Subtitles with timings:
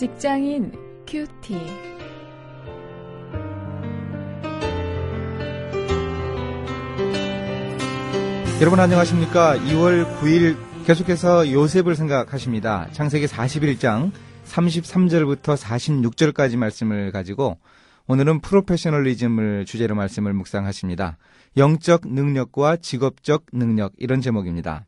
[0.00, 0.72] 직장인
[1.06, 1.58] 큐티.
[8.62, 9.58] 여러분 안녕하십니까?
[9.58, 10.56] 2월 9일
[10.86, 12.88] 계속해서 요셉을 생각하십니다.
[12.92, 14.10] 창세기 41장
[14.46, 17.58] 33절부터 46절까지 말씀을 가지고
[18.06, 21.18] 오늘은 프로페셔널리즘을 주제로 말씀을 묵상하십니다.
[21.58, 24.86] 영적 능력과 직업적 능력 이런 제목입니다.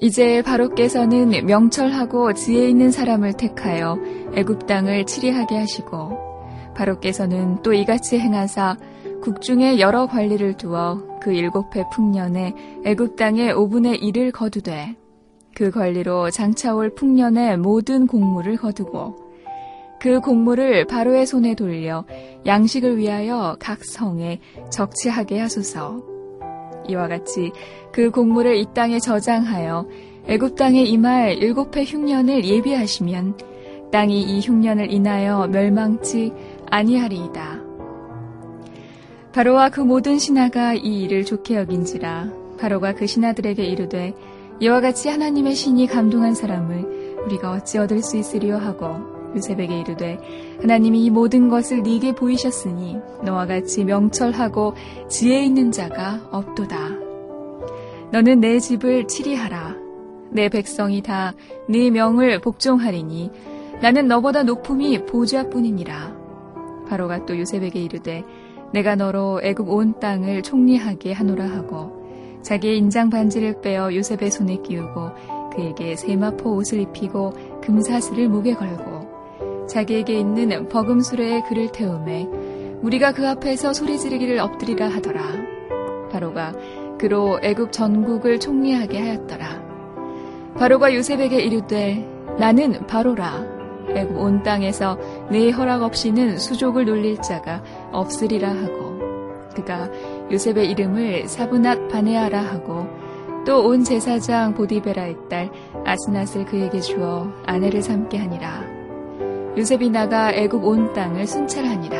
[0.00, 3.98] 이제 바로께서는 명철하고 지혜 있는 사람을 택하여
[4.34, 6.30] 애굽 땅을 치리하게 하시고
[6.74, 8.78] 바로께서는 또 이같이 행하사
[9.22, 12.54] 국중에 여러 관리를 두어 그 일곱 해 풍년에
[12.86, 14.96] 애굽 땅의 5분의 1을 거두되
[15.54, 19.16] 그 관리로 장차올 풍년의 모든 곡물을 거두고
[20.00, 22.06] 그 곡물을 바로의 손에 돌려
[22.46, 26.19] 양식을 위하여 각 성에 적치하게 하소서.
[26.90, 27.52] 이와 같이
[27.92, 29.86] 그 곡물을 이 땅에 저장하여
[30.26, 33.38] 애굽 땅에 임할 일곱 해 흉년을 예비하시면
[33.90, 36.32] 땅이 이 흉년을 인하여 멸망치
[36.70, 37.60] 아니하리이다.
[39.32, 44.14] 바로와 그 모든 신하가 이 일을 좋게 여긴지라 바로가 그 신하들에게 이르되
[44.60, 50.18] 이와 같이 하나님의 신이 감동한 사람을 우리가 어찌 얻을 수 있으리요 하고 요셉에게 이르되
[50.60, 54.74] 하나님이 이 모든 것을 네게 보이셨으니 너와 같이 명철하고
[55.08, 56.76] 지혜 있는 자가 없도다.
[58.12, 59.76] 너는 내 집을 치리하라.
[60.32, 61.34] 내 백성이 다
[61.68, 63.30] 네 명을 복종하리니
[63.80, 66.16] 나는 너보다 높음이 보좌뿐이니라.
[66.88, 68.24] 바로가 또 요셉에게 이르되
[68.72, 75.10] 내가 너로 애굽 온 땅을 총리하게 하노라 하고 자기의 인장 반지를 빼어 요셉의 손에 끼우고
[75.54, 78.99] 그에게 세마포 옷을 입히고 금사슬을 목에 걸고
[79.70, 82.26] 자기에게 있는 버금수레에 그를 태우매
[82.82, 85.22] 우리가 그 앞에서 소리 지르기를 엎드리라 하더라.
[86.10, 86.52] 바로가
[86.98, 89.62] 그로 애굽 전국을 총리하게 하였더라.
[90.58, 92.04] 바로가 요셉에게 이르되
[92.38, 93.44] 나는 바로라.
[93.94, 94.98] 애굽 온 땅에서
[95.30, 98.98] 내 허락 없이는 수족을 놀릴 자가 없으리라 하고
[99.54, 99.88] 그가
[100.32, 102.86] 요셉의 이름을 사브낫 바네아라 하고
[103.46, 105.50] 또 온 제사장 보디베라의 딸
[105.84, 108.79] 아스낫을 그에게 주어 아내를 삼게 하니라.
[109.56, 111.98] 요셉이 나가 애굽 온 땅을 순찰하니라.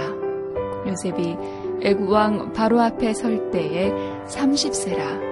[0.86, 1.36] 요셉이
[1.82, 3.90] 애굽 왕 바로 앞에 설 때에
[4.26, 5.30] 30세라.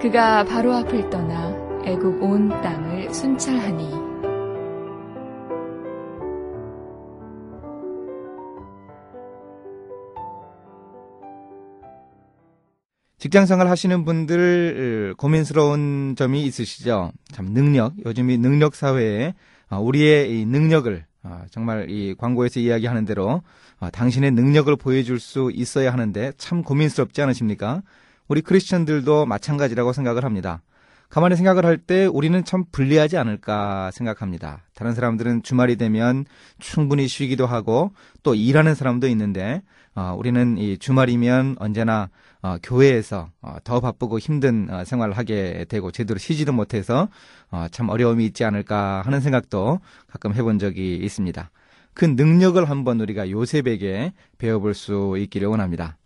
[0.00, 1.54] 그가 바로 앞을 떠나
[1.84, 4.04] 애굽 온 땅을 순찰하니
[13.18, 17.12] 직장 생활 하시는 분들 고민스러운 점이 있으시죠?
[17.32, 19.32] 참 능력, 요즘 이 능력 사회에
[19.80, 21.04] 우리의 이 능력을
[21.50, 23.42] 정말 이 광고에서 이야기하는 대로
[23.92, 27.82] 당신의 능력을 보여줄 수 있어야 하는데 참 고민스럽지 않으십니까?
[28.28, 30.62] 우리 크리스천들도 마찬가지라고 생각을 합니다.
[31.08, 34.62] 가만히 생각을 할 때 우리는 참 불리하지 않을까 생각합니다.
[34.74, 36.24] 다른 사람들은 주말이 되면
[36.58, 37.92] 충분히 쉬기도 하고
[38.22, 39.62] 또 일하는 사람도 있는데
[39.94, 42.08] 어, 우리는 이 주말이면 언제나
[42.42, 47.08] 어, 교회에서 어, 더 바쁘고 힘든 어, 생활을 하게 되고 제대로 쉬지도 못해서
[47.50, 51.50] 어, 참 어려움이 있지 않을까 하는 생각도 가끔 해본 적이 있습니다.
[51.94, 55.96] 그 능력을 한번 우리가 요셉에게 배워볼 수 있기를 원합니다.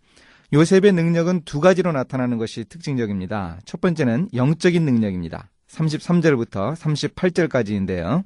[0.52, 3.58] 요셉의 능력은 두 가지로 나타나는 것이 특징적입니다.
[3.66, 5.50] 첫 번째는 영적인 능력입니다.
[5.68, 8.24] 33절부터 38절까지인데요.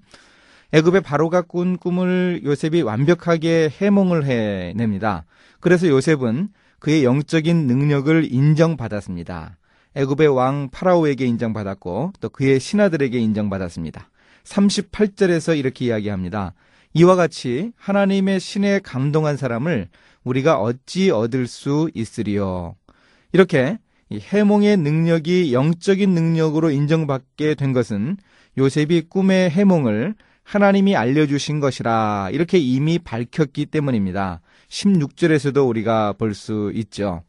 [0.71, 5.25] 애굽의 바로가 꾼 꿈을 요셉이 완벽하게 해몽을 해냅니다.
[5.59, 9.59] 그래서 요셉은 그의 영적인 능력을 인정받았습니다.
[9.95, 14.09] 애굽의 왕 파라오에게 인정받았고 또 그의 신하들에게 인정받았습니다.
[14.45, 16.55] 38절에서 이렇게 이야기합니다.
[16.95, 19.89] 이와 같이 하나님의 신에 감동한 사람을
[20.25, 22.75] 우리가 어찌 얻을 수 있으리요.
[23.33, 23.79] 이렇게
[24.11, 28.17] 해몽의 능력이 영적인 능력으로 인정받게 된 것은
[28.59, 30.15] 요셉이 꿈의 해몽을
[30.45, 34.41] 하나님이 알려주신 것이라 이렇게 이미 밝혔기 때문입니다.
[34.69, 37.23] 16절에서도 우리가 볼 수 있죠.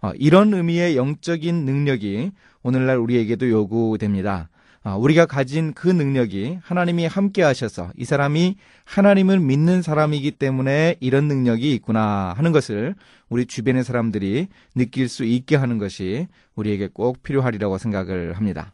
[0.00, 2.30] 어, 이런 의미의 영적인 능력이
[2.62, 4.48] 오늘날 우리에게도 요구됩니다.
[4.82, 11.28] 어, 우리가 가진 그 능력이 하나님이 함께 하셔서 이 사람이 하나님을 믿는 사람이기 때문에 이런
[11.28, 12.94] 능력이 있구나 하는 것을
[13.28, 18.72] 우리 주변의 사람들이 느낄 수 있게 하는 것이 우리에게 꼭 필요하리라고 생각을 합니다.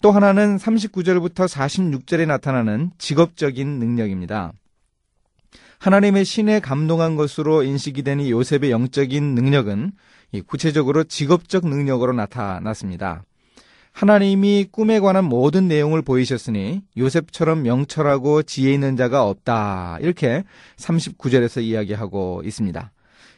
[0.00, 4.52] 또 하나는 39절부터 46절에 나타나는 직업적인 능력입니다.
[5.78, 9.92] 하나님의 신에 감동한 것으로 인식이 되는 요셉의 영적인 능력은
[10.46, 13.24] 구체적으로 직업적 능력으로 나타났습니다.
[13.92, 19.98] 하나님이 꿈에 관한 모든 내용을 보이셨으니 요셉처럼 명철하고 지혜 있는 자가 없다.
[20.00, 20.44] 이렇게
[20.76, 22.92] 39절에서 이야기하고 있습니다.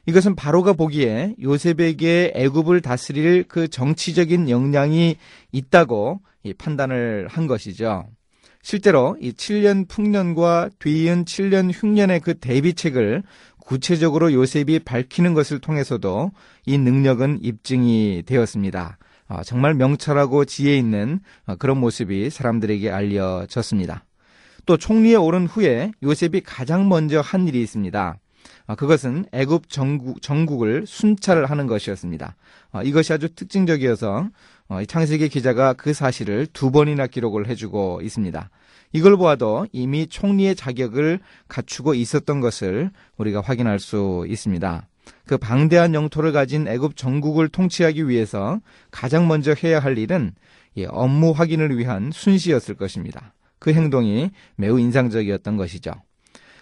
[0.07, 5.17] 이것은 바로가 보기에 요셉에게 애굽을 다스릴 그 정치적인 역량이
[5.53, 6.21] 있다고
[6.59, 8.07] 판단을 한 것이죠.
[8.63, 13.23] 실제로 이 7년 풍년과 뒤이은 7년 흉년의 그 대비책을
[13.59, 16.33] 구체적으로 요셉이 밝히는 것을 통해서도
[16.67, 18.99] 이 능력은 입증이 되었습니다.
[19.35, 24.05] 아, 정말 명철하고 지혜 있는 아, 그런 모습이 사람들에게 알려졌습니다.
[24.67, 28.19] 또 총리에 오른 후에 요셉이 가장 먼저 한 일이 있습니다.
[28.67, 32.37] 아, 그것은 애굽 정국, 정국을 순찰을 하는 것이었습니다.
[32.85, 34.29] 이것이 아주 특징적이어서
[34.69, 38.51] 어, 창세기 기자가 그 사실을 두 번이나 기록을 해주고 있습니다.
[38.93, 44.87] 이걸 보아도 이미 총리의 자격을 갖추고 있었던 것을 우리가 확인할 수 있습니다.
[45.27, 48.61] 그 방대한 영토를 가진 애굽 전국을 통치하기 위해서
[48.91, 50.33] 가장 먼저 해야 할 일은
[50.89, 53.35] 업무 확인을 위한 순시였을 것입니다.
[53.59, 55.93] 그 행동이 매우 인상적이었던 것이죠.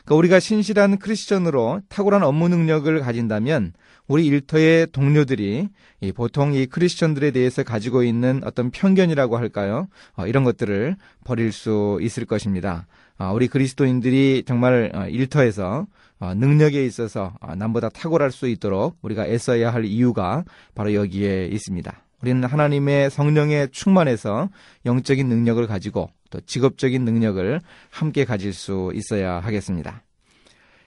[0.04, 3.72] 그러니까 우리가 신실한 크리스천으로 탁월한 업무 능력을 가진다면
[4.08, 5.68] 우리 일터의 동료들이
[6.16, 9.86] 보통 이 크리스천들에 대해서 가지고 있는 어떤 편견이라고 할까요?
[10.16, 12.88] 어, 이런 것들을 버릴 수 있을 것입니다.
[13.18, 15.86] 어, 우리 그리스도인들이 정말 어, 일터에서
[16.20, 20.44] 능력에 있어서 남보다 탁월할 수 있도록 우리가 애써야 할 이유가
[20.74, 22.04] 바로 여기에 있습니다.
[22.22, 24.50] 우리는 하나님의 성령에 충만해서
[24.84, 30.02] 영적인 능력을 가지고 또 직업적인 능력을 함께 가질 수 있어야 하겠습니다.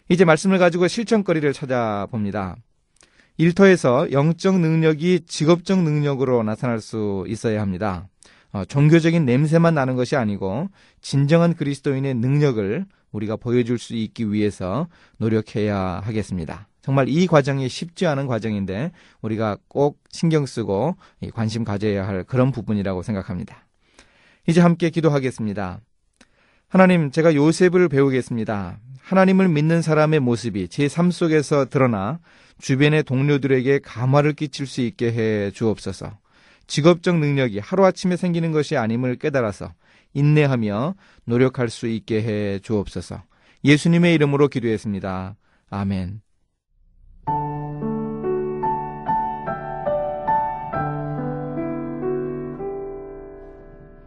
[0.09, 2.55] 이제 말씀을 가지고 실천거리를 찾아봅니다.
[3.37, 8.07] 일터에서 영적 능력이 직업적 능력으로 나타날 수 있어야 합니다.
[8.51, 10.69] 어, 종교적인 냄새만 나는 것이 아니고
[11.01, 14.87] 진정한 그리스도인의 능력을 우리가 보여줄 수 있기 위해서
[15.17, 16.67] 노력해야 하겠습니다.
[16.81, 20.97] 정말 이 과정이 쉽지 않은 과정인데 우리가 꼭 신경 쓰고
[21.33, 23.65] 관심 가져야 할 그런 부분이라고 생각합니다.
[24.47, 25.79] 이제 함께 기도하겠습니다.
[26.67, 28.79] 하나님, 제가 요셉을 배우겠습니다.
[29.01, 32.19] 하나님을 믿는 사람의 모습이 제 삶 속에서 드러나
[32.59, 36.17] 주변의 동료들에게 감화를 끼칠 수 있게 해 주옵소서.
[36.67, 39.73] 직업적 능력이 하루아침에 생기는 것이 아님을 깨달아서
[40.13, 40.95] 인내하며
[41.25, 43.23] 노력할 수 있게 해 주옵소서.
[43.63, 45.35] 예수님의 이름으로 기도했습니다.
[45.69, 46.21] 아멘.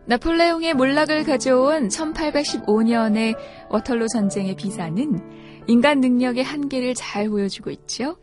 [0.09, 3.37] 나폴레옹의 몰락을 가져온 1815년의
[3.71, 8.17] 워털로 전쟁의 비사는 인간 능력의 한계를 잘 보여주고 있죠.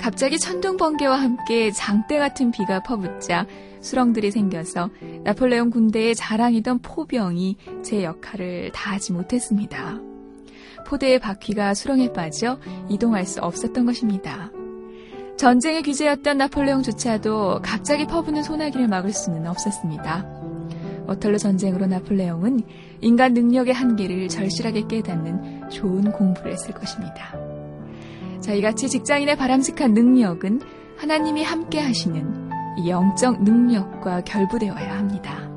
[0.00, 3.46] 갑자기 천둥 번개와 함께 장대 같은 비가 퍼붓자
[3.80, 4.90] 수렁들이 생겨서
[5.24, 10.00] 나폴레옹 군대의 자랑이던 포병이 제 역할을 다하지 못했습니다.
[10.86, 12.58] 포대의 바퀴가 수렁에 빠져
[12.88, 14.50] 이동할 수 없었던 것입니다.
[15.36, 20.26] 전쟁의 규제였던 나폴레옹조차도 갑자기 퍼부는 소나기를 막을 수는 없었습니다.
[21.06, 22.60] 워털로 전쟁으로 나폴레옹은
[23.00, 27.34] 인간 능력의 한계를 절실하게 깨닫는 좋은 공부를 했을 것입니다.
[28.40, 30.60] 자, 이같이 직장인의 바람직한 능력은
[30.96, 32.37] 하나님이 함께 하시는
[32.86, 35.47] 영적 능력과 결부되어야 합니다.